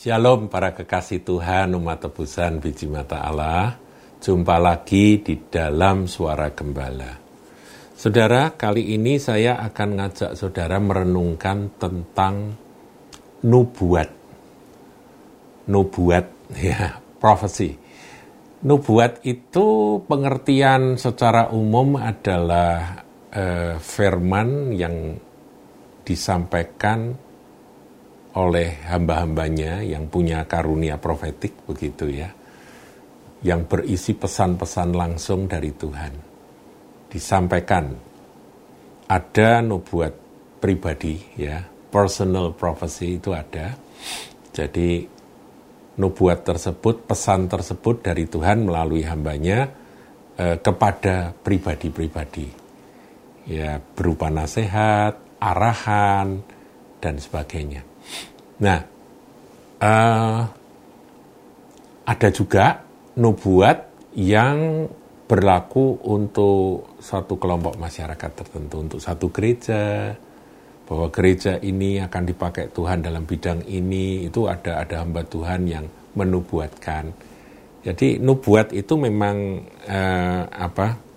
Shalom 0.00 0.48
para 0.48 0.72
kekasih 0.72 1.20
Tuhan, 1.28 1.76
umat 1.76 2.00
tebusan 2.00 2.56
biji 2.56 2.88
mata 2.88 3.20
Allah. 3.20 3.76
Jumpa 4.16 4.56
lagi 4.56 5.20
di 5.20 5.36
dalam 5.44 6.08
suara 6.08 6.56
gembala. 6.56 7.20
Saudara, 7.92 8.56
kali 8.56 8.96
ini 8.96 9.20
saya 9.20 9.60
akan 9.60 10.00
ngajak 10.00 10.40
saudara 10.40 10.80
merenungkan 10.80 11.76
tentang 11.76 12.56
nubuat. 13.44 14.08
Nubuat, 15.68 16.26
ya, 16.72 16.96
prophecy. 17.20 17.76
Nubuat 18.64 19.20
itu 19.28 20.00
pengertian 20.08 20.96
secara 20.96 21.52
umum 21.52 22.00
adalah 22.00 23.04
eh, 23.36 23.76
firman 23.76 24.72
yang 24.72 25.12
disampaikan 26.08 27.28
oleh 28.38 28.78
hamba-hambanya 28.86 29.82
yang 29.82 30.06
punya 30.06 30.46
karunia 30.46 31.02
profetik 31.02 31.66
begitu 31.66 32.06
ya 32.06 32.30
yang 33.40 33.64
berisi 33.66 34.12
pesan-pesan 34.14 34.92
langsung 34.92 35.48
dari 35.48 35.72
Tuhan. 35.72 36.12
Disampaikan 37.10 37.90
ada 39.10 39.50
nubuat 39.64 40.14
pribadi 40.60 41.18
ya 41.34 41.64
personal 41.90 42.54
prophecy 42.54 43.18
itu 43.18 43.34
ada. 43.34 43.74
Jadi 44.54 45.02
nubuat 45.98 46.46
tersebut 46.46 47.08
pesan 47.08 47.50
tersebut 47.50 48.04
dari 48.04 48.30
Tuhan 48.30 48.68
melalui 48.68 49.02
hambanya 49.02 49.66
eh, 50.38 50.60
kepada 50.60 51.34
pribadi-pribadi. 51.34 52.62
Ya 53.50 53.82
berupa 53.82 54.30
nasihat 54.30 55.18
arahan 55.40 56.44
dan 57.00 57.16
sebagainya 57.18 57.89
Nah, 58.60 58.80
uh, 59.80 60.40
ada 62.04 62.28
juga 62.34 62.84
nubuat 63.16 63.76
yang 64.18 64.88
berlaku 65.30 66.02
untuk 66.10 66.98
satu 66.98 67.38
kelompok 67.38 67.78
masyarakat 67.78 68.30
tertentu, 68.34 68.76
untuk 68.82 69.00
satu 69.00 69.30
gereja, 69.30 70.12
bahwa 70.90 71.06
gereja 71.14 71.56
ini 71.62 72.02
akan 72.02 72.22
dipakai 72.26 72.74
Tuhan 72.74 73.06
dalam 73.06 73.22
bidang 73.22 73.62
ini, 73.70 74.26
itu 74.26 74.50
ada 74.50 74.82
ada 74.82 75.06
hamba 75.06 75.22
Tuhan 75.22 75.70
yang 75.70 75.86
menubuatkan. 76.18 77.14
Jadi 77.86 78.18
nubuat 78.18 78.74
itu 78.74 78.98
memang 78.98 79.62
uh, 79.86 80.44
apa? 80.50 81.10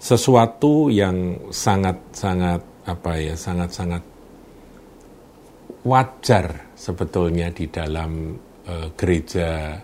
sesuatu 0.00 0.88
yang 0.88 1.36
sangat 1.52 2.00
sangat 2.16 2.64
apa 2.88 3.20
ya 3.20 3.36
sangat 3.36 3.68
sangat 3.68 4.00
wajar 5.84 6.72
sebetulnya 6.76 7.48
di 7.52 7.68
dalam 7.68 8.36
uh, 8.68 8.88
gereja 8.96 9.80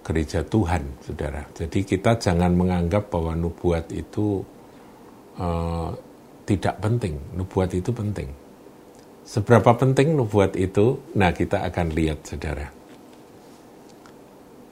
gereja 0.00 0.42
Tuhan, 0.42 0.98
saudara. 1.04 1.44
Jadi 1.54 1.86
kita 1.86 2.18
jangan 2.18 2.56
menganggap 2.56 3.12
bahwa 3.12 3.36
nubuat 3.36 3.92
itu 3.94 4.42
uh, 5.38 5.92
tidak 6.48 6.82
penting. 6.82 7.14
Nubuat 7.36 7.70
itu 7.76 7.94
penting. 7.94 8.26
Seberapa 9.22 9.78
penting 9.78 10.18
nubuat 10.18 10.58
itu? 10.58 10.98
Nah, 11.14 11.30
kita 11.30 11.62
akan 11.62 11.94
lihat, 11.94 12.26
saudara. 12.26 12.66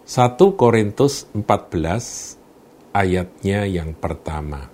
1 0.09 0.34
Korintus 0.59 1.28
14 1.37 2.97
ayatnya 2.97 3.69
yang 3.69 3.95
pertama. 3.95 4.67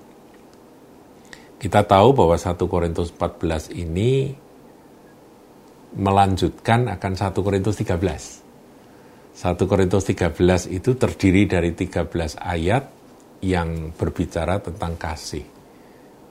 Kita 1.61 1.85
tahu 1.85 2.17
bahwa 2.17 2.39
1 2.39 2.57
Korintus 2.71 3.13
14 3.13 3.75
ini 3.77 4.33
melanjutkan 5.95 6.91
akan 6.91 7.12
1 7.14 7.34
Korintus 7.47 7.79
13. 7.79 9.35
1 9.35 9.70
Korintus 9.70 10.05
13 10.07 10.70
itu 10.70 10.95
terdiri 10.95 11.46
dari 11.46 11.74
13 11.74 12.39
ayat 12.39 12.85
yang 13.42 13.91
berbicara 13.95 14.63
tentang 14.63 14.95
kasih. 14.95 15.45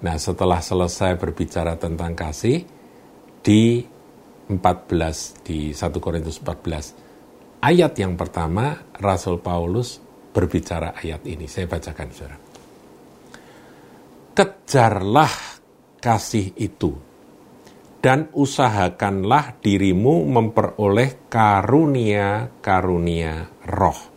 Nah, 0.04 0.20
setelah 0.20 0.60
selesai 0.60 1.16
berbicara 1.16 1.80
tentang 1.80 2.16
kasih 2.16 2.64
di 3.44 3.84
14 4.48 5.44
di 5.48 5.72
1 5.72 6.04
Korintus 6.04 6.40
14 6.44 7.64
ayat 7.64 7.96
yang 7.96 8.20
pertama 8.20 8.76
Rasul 9.00 9.40
Paulus 9.40 10.04
berbicara 10.36 10.92
ayat 11.00 11.24
ini. 11.24 11.48
Saya 11.48 11.72
bacakan 11.72 12.08
Saudara. 12.12 12.38
Kejarlah 14.34 15.34
kasih 16.02 16.52
itu 16.60 17.13
dan 18.04 18.28
usahakanlah 18.36 19.64
dirimu 19.64 20.28
memperoleh 20.28 21.32
karunia-karunia 21.32 23.48
roh. 23.64 24.12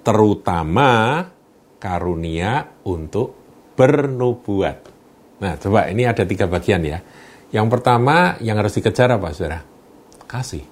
Terutama 0.00 1.20
karunia 1.76 2.80
untuk 2.88 3.36
bernubuat. 3.76 4.78
Nah, 5.44 5.60
coba 5.60 5.92
ini 5.92 6.08
ada 6.08 6.24
tiga 6.24 6.48
bagian 6.48 6.80
ya. 6.80 6.96
Yang 7.52 7.68
pertama 7.68 8.40
yang 8.40 8.56
harus 8.56 8.72
dikejar 8.72 9.20
apa, 9.20 9.28
saudara? 9.36 9.60
Kasih. 10.24 10.64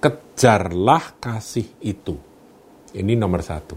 Kejarlah 0.00 1.20
kasih 1.20 1.68
itu. 1.84 2.16
Ini 2.96 3.12
nomor 3.12 3.44
satu. 3.44 3.76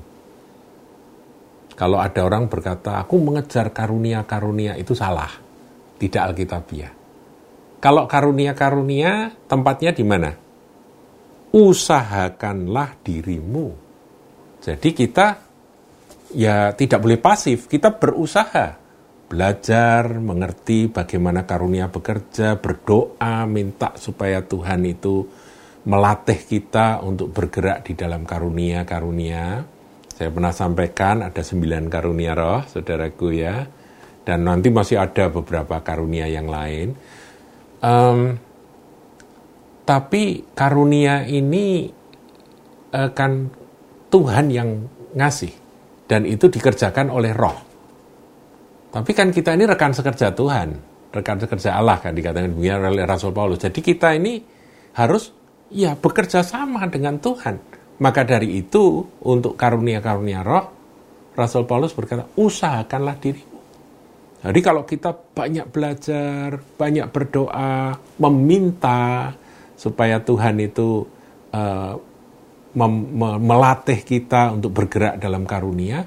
Kalau 1.75 1.99
ada 1.99 2.23
orang 2.23 2.47
berkata, 2.47 3.03
aku 3.03 3.19
mengejar 3.19 3.75
karunia-karunia, 3.75 4.79
itu 4.79 4.95
salah 4.95 5.43
tidak 5.99 6.33
alkitabiah. 6.33 6.91
Kalau 7.79 8.09
karunia-karunia 8.09 9.45
tempatnya 9.45 9.91
di 9.93 10.01
mana? 10.01 10.31
Usahakanlah 11.53 12.97
dirimu. 13.05 13.67
Jadi 14.57 14.89
kita 14.91 15.37
ya 16.33 16.73
tidak 16.73 16.99
boleh 17.05 17.19
pasif, 17.21 17.69
kita 17.69 17.93
berusaha. 17.95 18.81
Belajar, 19.25 20.21
mengerti 20.21 20.85
bagaimana 20.89 21.49
karunia 21.49 21.89
bekerja, 21.89 22.61
berdoa, 22.61 23.45
minta 23.49 23.97
supaya 23.97 24.45
Tuhan 24.45 24.85
itu 24.85 25.25
melatih 25.85 26.45
kita 26.45 27.01
untuk 27.01 27.33
bergerak 27.33 27.89
di 27.89 27.93
dalam 27.97 28.21
karunia-karunia. 28.21 29.65
Saya 30.09 30.29
pernah 30.29 30.53
sampaikan 30.53 31.25
ada 31.25 31.41
sembilan 31.41 31.89
karunia 31.89 32.33
roh, 32.37 32.61
saudaraku 32.69 33.27
ya 33.33 33.84
dan 34.25 34.41
nanti 34.43 34.73
masih 34.73 34.97
ada 34.97 35.29
beberapa 35.29 35.79
karunia 35.85 36.25
yang 36.25 36.49
lain. 36.49 36.97
Um, 37.85 38.35
tapi 39.85 40.41
karunia 40.57 41.29
ini 41.29 41.85
uh, 42.89 43.09
kan 43.13 43.53
Tuhan 44.09 44.49
yang 44.49 44.69
ngasih 45.13 45.53
dan 46.09 46.25
itu 46.25 46.49
dikerjakan 46.49 47.13
oleh 47.13 47.31
Roh. 47.37 47.57
Tapi 48.89 49.11
kan 49.13 49.29
kita 49.29 49.53
ini 49.53 49.69
rekan 49.69 49.93
sekerja 49.93 50.33
Tuhan, 50.33 50.73
rekan 51.13 51.37
sekerja 51.37 51.77
Allah 51.77 52.01
kan 52.01 52.17
dikatakan 52.17 52.49
oleh 52.57 53.05
Rasul 53.05 53.29
Paulus. 53.29 53.61
Jadi 53.61 53.79
kita 53.85 54.17
ini 54.17 54.41
harus 54.97 55.29
ya 55.69 55.93
bekerja 55.93 56.41
sama 56.41 56.89
dengan 56.89 57.21
Tuhan. 57.21 57.77
Maka 57.95 58.27
dari 58.27 58.59
itu 58.59 59.05
untuk 59.23 59.55
karunia-karunia 59.55 60.41
Roh, 60.43 60.65
Rasul 61.37 61.63
Paulus 61.63 61.95
berkata 61.95 62.27
usahakanlah 62.35 63.15
diri 63.21 63.54
jadi 64.45 64.59
kalau 64.61 64.85
kita 64.85 65.09
banyak 65.09 65.73
belajar, 65.73 66.61
banyak 66.77 67.09
berdoa, 67.09 67.97
meminta 68.21 69.33
supaya 69.73 70.21
Tuhan 70.21 70.61
itu 70.61 71.01
uh, 71.49 71.93
melatih 73.41 74.05
kita 74.05 74.53
untuk 74.53 74.69
bergerak 74.77 75.17
dalam 75.17 75.49
karunia, 75.49 76.05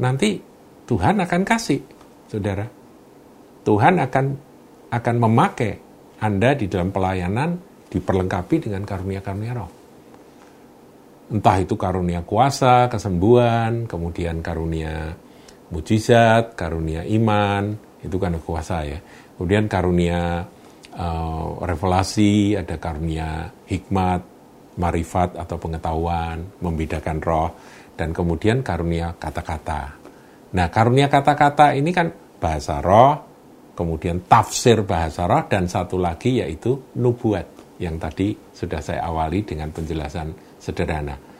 nanti 0.00 0.40
Tuhan 0.88 1.20
akan 1.20 1.42
kasih, 1.44 1.80
saudara. 2.30 2.64
Tuhan 3.62 4.00
akan 4.00 4.26
akan 4.88 5.16
memakai 5.20 5.72
Anda 6.24 6.56
di 6.56 6.72
dalam 6.72 6.88
pelayanan 6.88 7.60
diperlengkapi 7.92 8.64
dengan 8.64 8.88
karunia-karunia 8.88 9.52
roh. 9.52 9.70
Entah 11.32 11.56
itu 11.60 11.76
karunia 11.76 12.24
kuasa, 12.24 12.88
kesembuhan, 12.88 13.84
kemudian 13.84 14.40
karunia 14.40 15.12
mujizat, 15.72 16.52
karunia 16.52 17.02
iman, 17.08 17.72
itu 18.04 18.16
kan 18.20 18.36
kuasa 18.38 18.84
ya. 18.84 19.00
Kemudian 19.34 19.66
karunia 19.66 20.44
uh, 20.94 21.46
revelasi, 21.64 22.54
ada 22.54 22.76
karunia 22.76 23.48
hikmat, 23.66 24.20
marifat 24.76 25.40
atau 25.40 25.56
pengetahuan, 25.56 26.44
membedakan 26.60 27.18
roh, 27.24 27.50
dan 27.96 28.12
kemudian 28.12 28.60
karunia 28.60 29.16
kata-kata. 29.16 29.96
Nah, 30.52 30.68
karunia 30.68 31.08
kata-kata 31.08 31.72
ini 31.72 31.90
kan 31.90 32.12
bahasa 32.36 32.84
roh, 32.84 33.16
kemudian 33.72 34.28
tafsir 34.28 34.84
bahasa 34.84 35.24
roh, 35.24 35.48
dan 35.48 35.64
satu 35.64 35.96
lagi 35.96 36.44
yaitu 36.44 36.76
nubuat, 37.00 37.80
yang 37.80 37.96
tadi 37.96 38.36
sudah 38.52 38.84
saya 38.84 39.08
awali 39.08 39.42
dengan 39.42 39.72
penjelasan 39.72 40.60
sederhana 40.60 41.31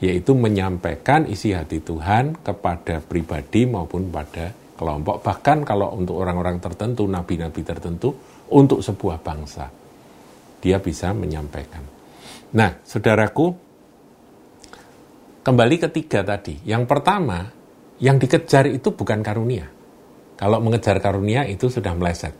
yaitu 0.00 0.32
menyampaikan 0.32 1.28
isi 1.28 1.52
hati 1.52 1.84
Tuhan 1.84 2.40
kepada 2.40 3.04
pribadi 3.04 3.68
maupun 3.68 4.08
pada 4.08 4.48
kelompok, 4.80 5.20
bahkan 5.20 5.60
kalau 5.60 5.92
untuk 5.92 6.24
orang-orang 6.24 6.56
tertentu, 6.56 7.04
nabi-nabi 7.04 7.60
tertentu, 7.60 8.16
untuk 8.48 8.80
sebuah 8.80 9.20
bangsa. 9.20 9.68
dia 10.60 10.76
bisa 10.76 11.16
menyampaikan. 11.16 11.80
Nah, 12.52 12.84
saudaraku, 12.84 13.48
kembali 15.40 15.76
ketiga 15.88 16.20
tadi. 16.20 16.60
Yang 16.68 16.84
pertama, 16.84 17.48
yang 17.96 18.20
dikejar 18.20 18.68
itu 18.68 18.92
bukan 18.92 19.24
karunia. 19.24 19.64
Kalau 20.36 20.60
mengejar 20.60 21.00
karunia 21.00 21.48
itu 21.48 21.72
sudah 21.72 21.96
meleset. 21.96 22.36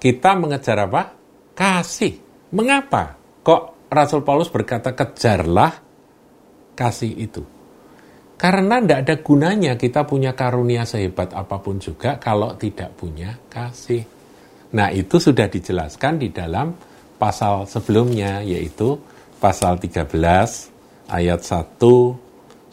Kita 0.00 0.32
mengejar 0.32 0.88
apa? 0.88 1.12
Kasih. 1.52 2.16
Mengapa? 2.56 3.20
Kok 3.44 3.92
Rasul 3.92 4.24
Paulus 4.24 4.48
berkata 4.48 4.96
kejarlah 4.96 5.89
kasih 6.80 7.12
itu? 7.12 7.44
Karena 8.40 8.80
tidak 8.80 8.98
ada 9.04 9.16
gunanya 9.20 9.72
kita 9.76 10.08
punya 10.08 10.32
karunia 10.32 10.88
sehebat 10.88 11.36
apa 11.36 11.60
pun 11.60 11.76
juga 11.76 12.16
kalau 12.16 12.56
tidak 12.56 12.96
punya 12.96 13.36
kasih. 13.52 14.00
Nah 14.72 14.88
itu 14.88 15.20
sudah 15.20 15.44
dijelaskan 15.44 16.16
di 16.16 16.32
dalam 16.32 16.72
pasal 17.20 17.68
sebelumnya 17.68 18.40
yaitu 18.40 18.96
pasal 19.36 19.76
13 19.76 20.08
ayat 21.12 21.40
1 21.44 21.76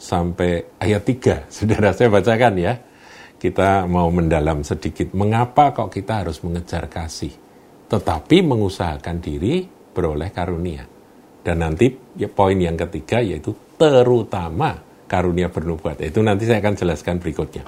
sampai 0.00 0.80
ayat 0.80 1.02
3. 1.04 1.44
Saudara 1.52 1.92
saya 1.92 2.08
bacakan 2.08 2.54
ya. 2.56 2.74
Kita 3.38 3.86
mau 3.86 4.08
mendalam 4.08 4.64
sedikit. 4.64 5.12
Mengapa 5.14 5.70
kok 5.76 5.92
kita 5.92 6.24
harus 6.24 6.40
mengejar 6.40 6.88
kasih? 6.88 7.30
Tetapi 7.86 8.36
mengusahakan 8.40 9.20
diri 9.20 9.68
beroleh 9.68 10.32
karunia. 10.34 10.97
Dan 11.48 11.64
nanti 11.64 11.88
ya, 12.20 12.28
poin 12.28 12.60
yang 12.60 12.76
ketiga 12.76 13.24
yaitu 13.24 13.56
terutama 13.80 14.76
karunia 15.08 15.48
bernubuat. 15.48 15.96
Itu 16.04 16.20
nanti 16.20 16.44
saya 16.44 16.60
akan 16.60 16.76
jelaskan 16.76 17.16
berikutnya. 17.16 17.64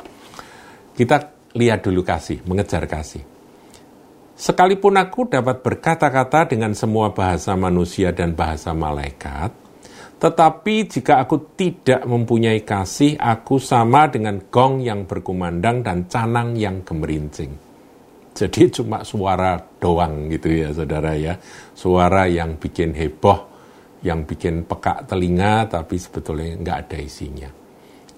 Kita 0.93 1.17
lihat 1.57 1.81
dulu 1.81 2.05
kasih, 2.05 2.45
mengejar 2.45 2.85
kasih. 2.85 3.25
Sekalipun 4.37 5.01
aku 5.01 5.33
dapat 5.33 5.65
berkata-kata 5.65 6.53
dengan 6.53 6.77
semua 6.77 7.17
bahasa 7.17 7.57
manusia 7.57 8.13
dan 8.13 8.37
bahasa 8.37 8.77
malaikat, 8.77 9.53
tetapi 10.21 10.85
jika 10.85 11.25
aku 11.25 11.57
tidak 11.57 12.05
mempunyai 12.05 12.61
kasih, 12.61 13.17
aku 13.17 13.57
sama 13.57 14.13
dengan 14.13 14.45
gong 14.53 14.85
yang 14.85 15.09
berkumandang 15.09 15.81
dan 15.81 16.05
canang 16.09 16.53
yang 16.53 16.85
gemerincing. 16.85 17.57
Jadi 18.37 18.69
cuma 18.73 19.05
suara 19.05 19.57
doang 19.81 20.29
gitu 20.33 20.49
ya 20.53 20.73
saudara 20.73 21.17
ya. 21.17 21.37
Suara 21.77 22.25
yang 22.31 22.57
bikin 22.57 22.95
heboh, 22.95 23.50
yang 24.01 24.25
bikin 24.25 24.65
peka 24.65 25.05
telinga 25.05 25.69
tapi 25.69 26.01
sebetulnya 26.01 26.57
nggak 26.57 26.79
ada 26.89 26.99
isinya. 27.01 27.51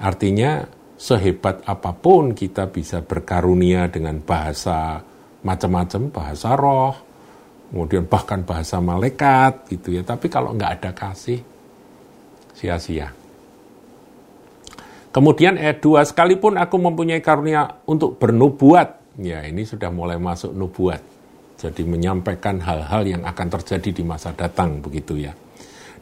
Artinya 0.03 0.63
sehebat 0.99 1.67
apa 1.67 1.91
pun 1.95 2.31
kita 2.31 2.71
bisa 2.71 3.03
berkarunia 3.03 3.91
dengan 3.91 4.23
bahasa 4.23 5.03
macam-macam, 5.43 6.03
bahasa 6.15 6.55
roh, 6.55 6.95
kemudian 7.71 8.07
bahkan 8.07 8.47
bahasa 8.47 8.79
malaikat 8.79 9.67
gitu 9.71 9.99
ya. 9.99 10.07
Tapi 10.07 10.31
kalau 10.31 10.55
nggak 10.55 10.73
ada 10.79 10.91
kasih, 10.95 11.43
sia-sia. 12.55 13.11
Kemudian 15.13 15.61
ayat 15.61 15.85
2, 15.85 16.09
sekalipun 16.09 16.57
aku 16.57 16.81
mempunyai 16.81 17.21
karunia 17.21 17.85
untuk 17.85 18.17
bernubuat, 18.17 19.19
ya 19.21 19.45
ini 19.45 19.67
sudah 19.67 19.93
mulai 19.93 20.17
masuk 20.17 20.57
nubuat. 20.57 21.03
Jadi 21.61 21.85
menyampaikan 21.85 22.59
hal-hal 22.59 23.05
yang 23.05 23.23
akan 23.29 23.49
terjadi 23.61 23.91
di 23.93 24.03
masa 24.03 24.33
datang 24.33 24.81
begitu 24.81 25.21
ya. 25.21 25.37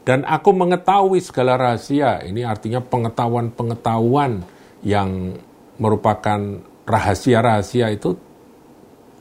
Dan 0.01 0.25
aku 0.25 0.49
mengetahui 0.49 1.21
segala 1.21 1.57
rahasia, 1.61 2.25
ini 2.25 2.41
artinya 2.41 2.81
pengetahuan-pengetahuan 2.81 4.41
yang 4.81 5.37
merupakan 5.77 6.61
rahasia-rahasia 6.89 7.93
itu 7.93 8.17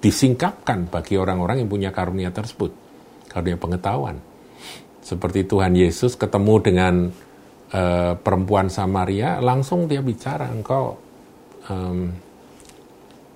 disingkapkan 0.01 0.89
bagi 0.89 1.21
orang-orang 1.21 1.61
yang 1.61 1.69
punya 1.69 1.91
karunia 1.93 2.33
tersebut. 2.33 2.73
Karunia 3.29 3.61
pengetahuan. 3.61 4.17
Seperti 5.05 5.45
Tuhan 5.45 5.77
Yesus 5.77 6.17
ketemu 6.17 6.55
dengan 6.65 6.95
uh, 7.77 8.17
perempuan 8.17 8.73
Samaria, 8.73 9.37
langsung 9.45 9.85
dia 9.85 10.01
bicara, 10.01 10.49
engkau 10.49 10.97
um, 11.69 12.09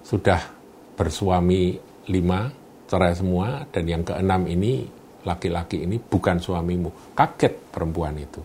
sudah 0.01 0.41
bersuami 0.97 1.77
lima, 2.09 2.49
cerai 2.89 3.13
semua, 3.13 3.69
dan 3.69 3.85
yang 3.85 4.01
keenam 4.01 4.49
ini 4.49 4.89
laki-laki 5.25 5.83
ini 5.85 5.97
bukan 5.99 6.39
suamimu. 6.39 7.17
Kaget 7.17 7.73
perempuan 7.73 8.15
itu. 8.21 8.41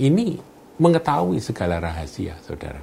Ini 0.00 0.38
mengetahui 0.80 1.42
segala 1.42 1.82
rahasia, 1.82 2.38
saudara. 2.40 2.80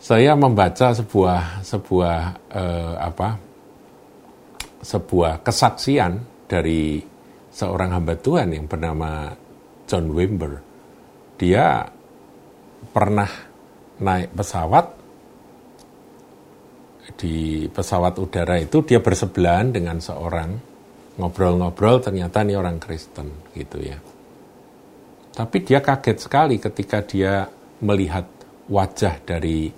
Saya 0.00 0.34
membaca 0.38 0.94
sebuah 0.94 1.66
sebuah 1.66 2.18
eh, 2.50 2.94
apa 2.98 3.28
sebuah 4.86 5.42
kesaksian 5.42 6.46
dari 6.46 7.02
seorang 7.50 7.90
hamba 7.96 8.14
Tuhan 8.14 8.54
yang 8.54 8.70
bernama 8.70 9.34
John 9.88 10.06
Wimber. 10.14 10.62
Dia 11.36 11.82
pernah 12.92 13.28
naik 13.98 14.30
pesawat 14.36 14.86
di 17.16 17.66
pesawat 17.70 18.18
udara 18.20 18.60
itu 18.60 18.84
dia 18.84 19.00
bersebelahan 19.00 19.72
dengan 19.72 19.98
seorang 20.02 20.75
ngobrol-ngobrol 21.16 22.04
ternyata 22.04 22.44
ini 22.44 22.54
orang 22.56 22.76
Kristen 22.76 23.52
gitu 23.56 23.80
ya. 23.80 23.96
Tapi 25.36 25.56
dia 25.64 25.84
kaget 25.84 26.16
sekali 26.16 26.56
ketika 26.56 27.04
dia 27.04 27.44
melihat 27.84 28.24
wajah 28.72 29.20
dari 29.20 29.68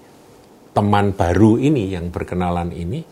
teman 0.71 1.11
baru 1.11 1.59
ini 1.59 1.91
yang 1.91 2.15
berkenalan 2.15 2.71
ini 2.71 3.03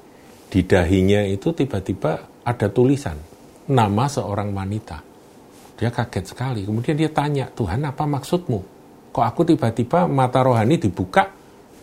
di 0.46 0.62
dahinya 0.62 1.26
itu 1.26 1.50
tiba-tiba 1.50 2.42
ada 2.46 2.70
tulisan 2.70 3.18
nama 3.66 4.06
seorang 4.06 4.54
wanita. 4.54 4.98
Dia 5.76 5.90
kaget 5.90 6.24
sekali. 6.32 6.62
Kemudian 6.62 6.96
dia 6.96 7.10
tanya, 7.10 7.50
"Tuhan, 7.50 7.82
apa 7.82 8.06
maksudmu? 8.06 8.60
Kok 9.10 9.24
aku 9.26 9.42
tiba-tiba 9.42 10.06
mata 10.06 10.40
rohani 10.40 10.78
dibuka 10.78 11.28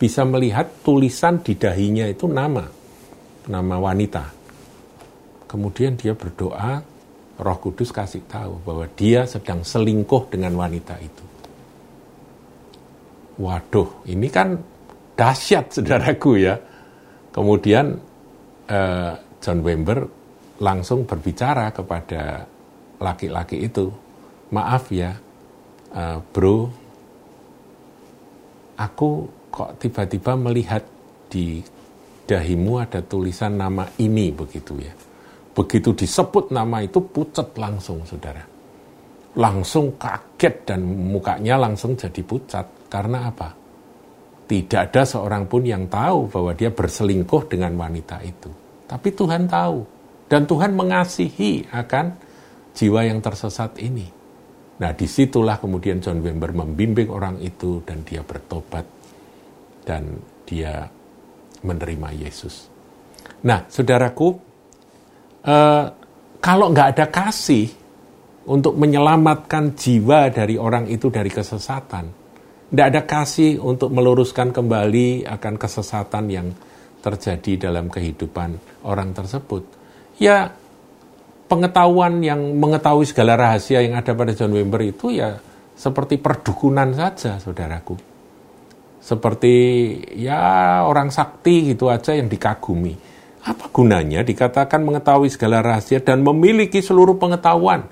bisa 0.00 0.24
melihat 0.24 0.82
tulisan 0.82 1.44
di 1.44 1.54
dahinya 1.54 2.08
itu 2.08 2.26
nama 2.26 2.64
nama 3.46 3.76
wanita?" 3.78 4.33
Kemudian 5.54 5.94
dia 5.94 6.18
berdoa, 6.18 6.82
Roh 7.38 7.58
Kudus 7.62 7.94
kasih 7.94 8.26
tahu 8.26 8.58
bahwa 8.66 8.90
dia 8.98 9.22
sedang 9.22 9.62
selingkuh 9.62 10.26
dengan 10.26 10.50
wanita 10.58 10.98
itu. 10.98 11.24
Waduh, 13.38 14.02
ini 14.10 14.26
kan 14.34 14.58
dahsyat 15.14 15.70
saudaraku 15.70 16.42
ya. 16.42 16.58
Kemudian 17.30 17.94
eh, 18.66 19.14
John 19.38 19.62
Wember 19.62 20.02
langsung 20.58 21.06
berbicara 21.06 21.70
kepada 21.70 22.50
laki-laki 22.98 23.62
itu, 23.62 23.94
maaf 24.50 24.90
ya, 24.90 25.14
eh, 25.94 26.18
bro, 26.34 26.66
aku 28.74 29.08
kok 29.54 29.78
tiba-tiba 29.78 30.34
melihat 30.34 30.82
di 31.30 31.62
dahimu 32.26 32.82
ada 32.82 33.06
tulisan 33.06 33.54
nama 33.54 33.86
ini 34.02 34.34
begitu 34.34 34.82
ya. 34.82 35.13
Begitu 35.54 35.94
disebut 35.94 36.50
nama 36.50 36.82
itu 36.82 36.98
pucat 36.98 37.54
langsung, 37.54 38.02
saudara. 38.02 38.42
Langsung 39.38 39.94
kaget 39.94 40.66
dan 40.66 40.82
mukanya 40.82 41.62
langsung 41.62 41.94
jadi 41.94 42.22
pucat. 42.26 42.90
Karena 42.90 43.30
apa? 43.30 43.54
Tidak 44.44 44.80
ada 44.90 45.02
seorang 45.06 45.46
pun 45.46 45.62
yang 45.62 45.86
tahu 45.86 46.26
bahwa 46.28 46.52
dia 46.52 46.74
berselingkuh 46.74 47.46
dengan 47.46 47.72
wanita 47.78 48.18
itu. 48.26 48.50
Tapi 48.90 49.08
Tuhan 49.14 49.46
tahu. 49.46 49.78
Dan 50.26 50.44
Tuhan 50.50 50.74
mengasihi 50.74 51.70
akan 51.70 52.06
jiwa 52.74 53.06
yang 53.06 53.22
tersesat 53.22 53.78
ini. 53.78 54.10
Nah 54.74 54.90
di 54.90 55.06
situlah 55.06 55.62
kemudian 55.62 56.02
John 56.02 56.18
Wimber 56.18 56.50
membimbing 56.50 57.08
orang 57.14 57.38
itu 57.38 57.78
dan 57.86 58.02
dia 58.02 58.26
bertobat. 58.26 58.84
Dan 59.86 60.18
dia 60.44 60.82
menerima 61.62 62.08
Yesus. 62.18 62.68
Nah 63.46 63.64
saudaraku, 63.70 64.53
uh, 65.44 65.84
kalau 66.40 66.66
nggak 66.72 66.88
ada 66.96 67.06
kasih 67.08 67.68
untuk 68.44 68.76
menyelamatkan 68.76 69.72
jiwa 69.72 70.28
dari 70.28 70.60
orang 70.60 70.84
itu 70.92 71.08
dari 71.08 71.32
kesesatan, 71.32 72.04
tidak 72.68 72.86
ada 72.92 73.02
kasih 73.08 73.60
untuk 73.60 73.88
meluruskan 73.88 74.52
kembali 74.52 75.24
akan 75.24 75.54
kesesatan 75.56 76.24
yang 76.28 76.48
terjadi 77.00 77.68
dalam 77.68 77.88
kehidupan 77.88 78.82
orang 78.84 79.16
tersebut. 79.16 79.64
Ya, 80.20 80.52
pengetahuan 81.48 82.20
yang 82.20 82.40
mengetahui 82.60 83.08
segala 83.08 83.36
rahasia 83.36 83.80
yang 83.80 83.96
ada 83.96 84.12
pada 84.12 84.36
John 84.36 84.52
Wimber 84.52 84.84
itu 84.84 85.12
ya 85.16 85.40
seperti 85.76 86.20
perdukunan 86.20 86.92
saja, 86.92 87.40
saudaraku. 87.40 87.96
Seperti 89.04 89.56
ya 90.16 90.80
orang 90.88 91.12
sakti 91.12 91.76
gitu 91.76 91.92
aja 91.92 92.16
yang 92.16 92.24
dikagumi 92.24 93.13
apa 93.44 93.68
gunanya 93.68 94.24
dikatakan 94.24 94.80
mengetahui 94.80 95.28
segala 95.28 95.60
rahasia 95.60 96.00
dan 96.00 96.24
memiliki 96.24 96.80
seluruh 96.80 97.20
pengetahuan? 97.20 97.84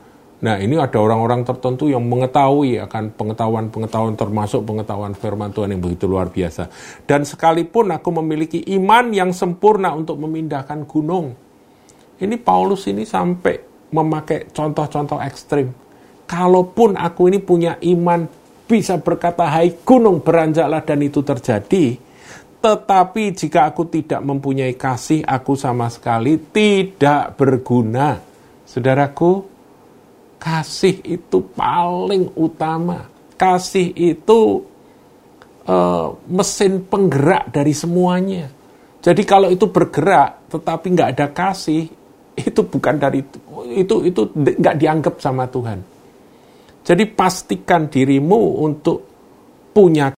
Nah, 0.42 0.58
ini 0.58 0.74
ada 0.74 0.98
orang-orang 0.98 1.46
tertentu 1.46 1.86
yang 1.86 2.02
mengetahui 2.02 2.82
akan 2.82 3.14
pengetahuan-pengetahuan 3.14 4.18
termasuk 4.18 4.66
pengetahuan 4.66 5.14
firman 5.14 5.54
Tuhan 5.54 5.70
yang 5.70 5.78
begitu 5.78 6.10
luar 6.10 6.34
biasa. 6.34 6.66
Dan 7.06 7.22
sekalipun 7.22 7.94
aku 7.94 8.10
memiliki 8.10 8.58
iman 8.74 9.14
yang 9.14 9.30
sempurna 9.30 9.94
untuk 9.94 10.18
memindahkan 10.18 10.82
gunung, 10.88 11.38
Ini 12.22 12.38
Paulus 12.38 12.86
ini 12.86 13.02
sampai 13.02 13.58
memakai 13.90 14.50
contoh-contoh 14.54 15.18
ekstrim. 15.18 15.74
Kalaupun 16.26 16.94
aku 16.94 17.26
ini 17.26 17.42
punya 17.42 17.78
iman 17.82 18.26
bisa 18.66 18.98
berkata 19.02 19.50
hai 19.50 19.74
gunung 19.82 20.22
beranjaklah 20.22 20.86
dan 20.86 21.02
itu 21.02 21.18
terjadi, 21.22 21.98
tetapi 22.62 23.34
jika 23.34 23.74
aku 23.74 23.90
tidak 23.90 24.22
mempunyai 24.22 24.78
kasih, 24.78 25.26
aku 25.26 25.58
sama 25.58 25.90
sekali 25.90 26.38
tidak 26.38 27.34
berguna. 27.34 28.22
Saudaraku, 28.62 29.42
kasih 30.38 31.02
itu 31.02 31.42
paling 31.58 32.30
utama. 32.38 33.10
Kasih 33.34 33.90
itu 33.90 34.62
uh, 35.66 36.14
mesin 36.30 36.86
penggerak 36.86 37.50
dari 37.50 37.74
semuanya. 37.74 38.46
Jadi 39.02 39.22
kalau 39.26 39.50
itu 39.50 39.66
bergerak 39.66 40.46
tetapi 40.46 40.86
nggak 40.94 41.10
ada 41.18 41.26
kasih, 41.34 41.90
itu 42.38 42.60
bukan 42.62 42.94
dari 43.02 43.26
itu 43.74 43.94
itu 44.06 44.22
nggak 44.38 44.78
dianggap 44.78 45.18
sama 45.18 45.50
Tuhan. 45.50 45.82
Jadi 46.86 47.04
pastikan 47.10 47.90
dirimu 47.90 48.62
untuk 48.62 49.02
punya 49.74 50.14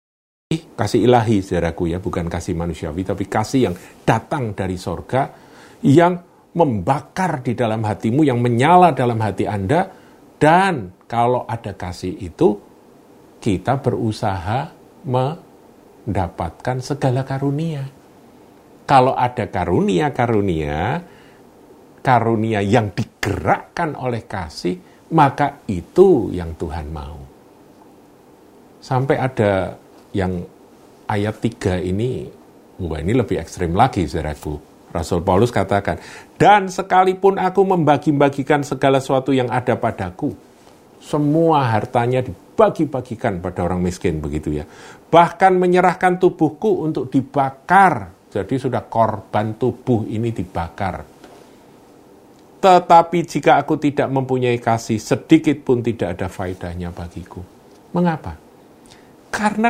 kasih, 0.54 0.76
kasih 0.78 1.00
ilahi, 1.10 1.42
saudaraku 1.42 1.90
ya, 1.90 1.98
bukan 1.98 2.30
kasih 2.30 2.54
manusiawi, 2.54 3.02
tapi 3.02 3.24
kasih 3.26 3.60
yang 3.70 3.74
datang 4.06 4.54
dari 4.54 4.78
sorga, 4.78 5.30
yang 5.82 6.14
membakar 6.54 7.42
di 7.42 7.58
dalam 7.58 7.82
hatimu, 7.82 8.22
yang 8.22 8.38
menyala 8.38 8.94
dalam 8.94 9.18
hati 9.18 9.44
Anda, 9.50 9.90
dan 10.38 11.04
kalau 11.10 11.42
ada 11.50 11.74
kasih 11.74 12.14
itu, 12.22 12.54
kita 13.42 13.82
berusaha 13.82 14.70
mendapatkan 15.04 16.78
segala 16.80 17.26
karunia. 17.26 17.84
Kalau 18.84 19.16
ada 19.16 19.48
karunia-karunia, 19.48 21.00
karunia 22.04 22.60
yang 22.60 22.92
digerakkan 22.92 23.96
oleh 23.96 24.22
kasih, 24.28 24.76
maka 25.16 25.64
itu 25.66 26.30
yang 26.30 26.52
Tuhan 26.54 26.86
mau. 26.92 27.18
Sampai 28.84 29.16
ada 29.16 29.83
yang 30.14 30.46
ayat 31.10 31.36
3 31.42 31.84
ini, 31.84 32.30
wah 32.80 33.02
ini 33.02 33.12
lebih 33.12 33.36
ekstrim 33.42 33.74
lagi, 33.74 34.06
saudaraku. 34.06 34.72
Rasul 34.94 35.26
Paulus 35.26 35.50
katakan, 35.50 35.98
dan 36.38 36.70
sekalipun 36.70 37.34
aku 37.42 37.66
membagi-bagikan 37.66 38.62
segala 38.62 39.02
sesuatu 39.02 39.34
yang 39.34 39.50
ada 39.50 39.74
padaku, 39.74 40.38
semua 41.02 41.66
hartanya 41.66 42.22
dibagi-bagikan 42.22 43.42
pada 43.42 43.66
orang 43.66 43.82
miskin 43.82 44.22
begitu 44.22 44.54
ya. 44.54 44.64
Bahkan 45.10 45.58
menyerahkan 45.58 46.22
tubuhku 46.22 46.86
untuk 46.86 47.10
dibakar. 47.10 48.14
Jadi 48.30 48.54
sudah 48.58 48.86
korban 48.86 49.54
tubuh 49.58 50.06
ini 50.06 50.30
dibakar. 50.30 51.06
Tetapi 52.58 53.18
jika 53.28 53.60
aku 53.60 53.76
tidak 53.76 54.08
mempunyai 54.08 54.56
kasih, 54.56 54.96
sedikit 54.96 55.60
pun 55.60 55.84
tidak 55.84 56.16
ada 56.16 56.32
faedahnya 56.32 56.88
bagiku. 56.90 57.44
Mengapa? 57.92 58.40
Karena 59.28 59.68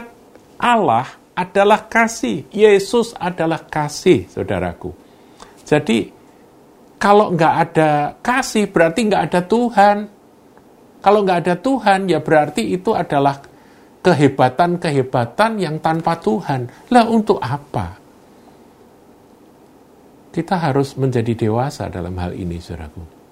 Allah 0.64 1.04
adalah 1.36 1.84
kasih. 1.84 2.48
Yesus 2.48 3.12
adalah 3.20 3.60
kasih, 3.68 4.24
saudaraku. 4.32 4.96
Jadi 5.60 6.08
kalau 6.96 7.36
nggak 7.36 7.54
ada 7.68 8.16
kasih 8.24 8.72
berarti 8.72 9.00
nggak 9.12 9.22
ada 9.28 9.40
Tuhan. 9.44 9.96
Kalau 11.04 11.20
nggak 11.20 11.38
ada 11.44 11.54
Tuhan 11.60 12.08
ya 12.08 12.24
berarti 12.24 12.72
itu 12.72 12.96
adalah 12.96 13.44
kehebatan-kehebatan 14.00 15.60
yang 15.60 15.76
tanpa 15.84 16.16
Tuhan. 16.16 16.88
Lah 16.88 17.04
untuk 17.12 17.36
apa? 17.44 18.00
Kita 20.32 20.56
harus 20.56 20.96
menjadi 20.96 21.46
dewasa 21.46 21.92
dalam 21.92 22.16
hal 22.16 22.32
ini, 22.32 22.56
saudaraku. 22.58 23.23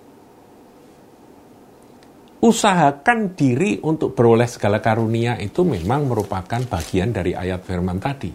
Usahakan 2.43 3.39
diri 3.39 3.79
untuk 3.87 4.19
beroleh 4.19 4.51
segala 4.51 4.83
karunia 4.83 5.39
itu 5.39 5.63
memang 5.63 6.11
merupakan 6.11 6.59
bagian 6.67 7.15
dari 7.15 7.39
ayat 7.39 7.63
firman 7.63 8.03
tadi. 8.03 8.35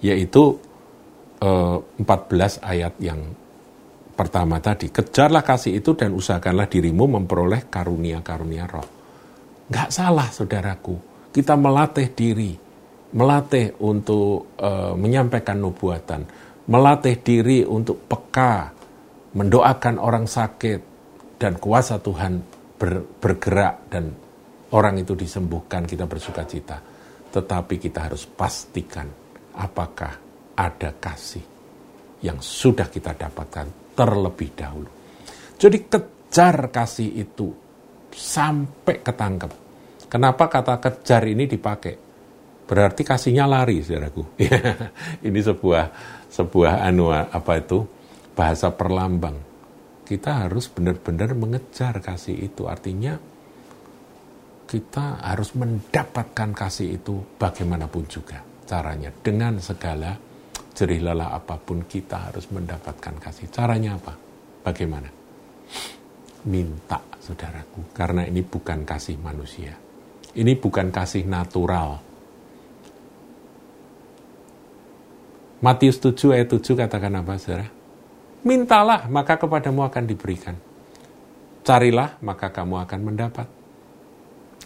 Yaitu 0.00 0.56
14 1.36 2.00
eh, 2.00 2.52
ayat 2.64 2.94
yang 2.96 3.20
pertama 4.16 4.56
tadi. 4.64 4.88
Kejarlah 4.88 5.44
kasih 5.44 5.76
itu 5.76 5.92
dan 5.92 6.16
usahakanlah 6.16 6.64
dirimu 6.64 7.20
memperoleh 7.20 7.68
karunia-karunia 7.68 8.64
roh. 8.64 8.88
Gak 9.68 9.92
salah 9.92 10.32
saudaraku, 10.32 10.96
kita 11.28 11.60
melatih 11.60 12.16
diri, 12.16 12.56
melatih 13.12 13.76
untuk 13.84 14.56
uh, 14.56 14.96
menyampaikan 14.96 15.60
nubuatan, 15.60 16.24
melatih 16.72 17.20
diri 17.20 17.68
untuk 17.68 18.08
peka, 18.08 18.72
mendoakan 19.36 20.00
orang 20.00 20.24
sakit, 20.24 20.80
dan 21.36 21.60
kuasa 21.60 22.00
Tuhan 22.00 22.55
ber, 22.76 23.02
bergerak 23.20 23.88
dan 23.90 24.12
orang 24.72 25.00
itu 25.00 25.16
disembuhkan, 25.16 25.84
kita 25.88 26.04
bersuka 26.04 26.44
cita. 26.44 26.78
Tetapi 27.32 27.74
kita 27.76 28.08
harus 28.08 28.24
pastikan 28.24 29.08
apakah 29.56 30.12
ada 30.56 30.90
kasih 30.96 31.44
yang 32.24 32.40
sudah 32.40 32.88
kita 32.88 33.12
dapatkan 33.12 33.96
terlebih 33.96 34.50
dahulu. 34.56 34.90
Jadi 35.56 35.88
kejar 35.88 36.68
kasih 36.72 37.16
itu 37.16 37.52
sampai 38.12 39.04
ketangkep. 39.04 39.52
Kenapa 40.08 40.48
kata 40.48 40.80
kejar 40.80 41.24
ini 41.28 41.44
dipakai? 41.44 41.94
Berarti 42.66 43.02
kasihnya 43.06 43.46
lari, 43.46 43.78
saudaraku. 43.84 44.22
ini 45.28 45.40
sebuah 45.40 45.84
sebuah 46.32 46.82
anu 46.82 47.14
apa 47.14 47.52
itu 47.62 47.86
bahasa 48.34 48.74
perlambang. 48.74 49.38
Kita 50.06 50.46
harus 50.46 50.70
benar-benar 50.70 51.34
mengejar 51.34 51.98
kasih 51.98 52.46
itu. 52.46 52.70
Artinya 52.70 53.18
kita 54.66 55.22
harus 55.22 55.54
mendapatkan 55.58 56.50
kasih 56.54 56.98
itu 57.02 57.22
bagaimanapun 57.38 58.06
juga 58.06 58.42
caranya 58.66 59.14
dengan 59.14 59.62
segala 59.62 60.14
jerih 60.74 61.00
lelah 61.06 61.32
apa 61.32 61.56
pun 61.56 61.86
kita 61.86 62.30
harus 62.30 62.50
mendapatkan 62.52 63.14
kasih. 63.16 63.48
Caranya 63.48 63.96
apa? 63.96 64.12
Bagaimana? 64.66 65.08
Minta, 66.46 67.00
saudaraku. 67.22 67.90
Karena 67.96 68.26
ini 68.28 68.44
bukan 68.44 68.84
kasih 68.84 69.16
manusia. 69.18 69.72
Ini 70.36 70.52
bukan 70.60 70.92
kasih 70.92 71.24
natural. 71.24 72.04
Matius 75.64 75.96
7 75.98 76.36
ayat 76.36 76.52
7 76.52 76.76
katakan 76.76 77.16
apa, 77.16 77.40
saudara? 77.40 77.75
Mintalah, 78.46 79.10
maka 79.10 79.34
kepadamu 79.34 79.82
akan 79.82 80.04
diberikan. 80.06 80.54
Carilah, 81.66 82.22
maka 82.22 82.54
kamu 82.54 82.78
akan 82.86 83.00
mendapat. 83.02 83.48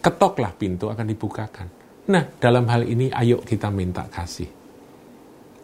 Ketoklah 0.05 0.53
pintu 0.53 0.93
akan 0.93 1.07
dibukakan. 1.09 1.69
Nah, 2.13 2.29
dalam 2.37 2.69
hal 2.69 2.85
ini 2.85 3.09
ayo 3.09 3.41
kita 3.41 3.73
minta 3.73 4.05
kasih 4.09 4.61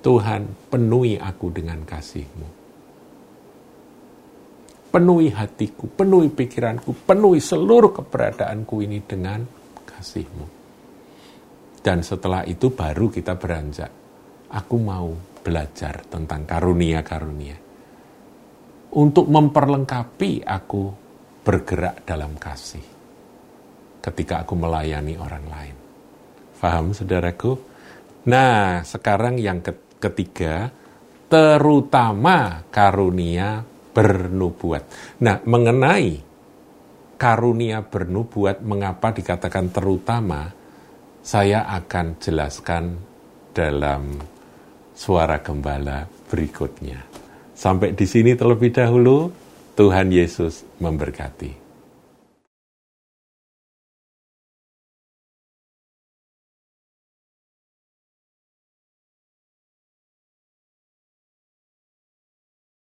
Tuhan, 0.07 0.71
penuhi 0.71 1.19
aku 1.19 1.51
dengan 1.51 1.83
kasih-Mu. 1.83 2.49
Penuhi 4.95 5.35
hatiku, 5.35 5.91
penuhi 5.91 6.31
pikiranku, 6.31 6.95
penuhi 7.03 7.43
seluruh 7.43 7.91
keberadaanku 7.91 8.87
ini 8.87 9.03
dengan 9.03 9.43
kasih-Mu. 9.83 10.47
Dan 11.83 12.07
setelah 12.07 12.47
itu 12.47 12.71
baru 12.71 13.11
kita 13.11 13.35
beranjak. 13.35 13.91
Aku 14.55 14.79
mau 14.79 15.11
belajar 15.43 16.07
tentang 16.07 16.47
karunia-karunia. 16.47 17.66
Untuk 18.93 19.27
memperlengkapi 19.27 20.47
aku 20.47 20.85
bergerak 21.43 22.07
dalam 22.07 22.39
kasih. 22.39 22.85
Ketika 24.03 24.47
aku 24.47 24.55
melayani 24.55 25.19
orang 25.19 25.45
lain. 25.51 25.77
Faham 26.57 26.95
saudaraku? 26.95 27.59
Nah, 28.27 28.83
sekarang 28.83 29.39
yang 29.39 29.63
ketiga 29.99 30.71
terutama 31.27 32.67
karunia 32.71 33.63
bernubuat. 33.95 34.83
Nah, 35.23 35.43
mengenai 35.43 36.23
karunia 37.17 37.83
bernubuat, 37.83 38.63
mengapa 38.63 39.11
dikatakan 39.13 39.73
terutama, 39.73 40.53
saya 41.25 41.67
akan 41.67 42.07
jelaskan 42.21 42.85
dalam 43.51 44.21
suara 44.93 45.41
gembala 45.41 46.07
berikutnya. 46.29 47.26
Sampai 47.57 47.97
di 47.97 48.05
sini 48.05 48.37
terlebih 48.37 48.69
dahulu, 48.77 49.33
Tuhan 49.75 50.13
Yesus 50.13 50.63
memberkati. 50.77 51.66